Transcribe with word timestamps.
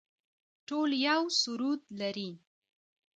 ټول 0.67 0.89
یو 1.07 1.21
سرود 1.41 1.81
لري 1.99 2.29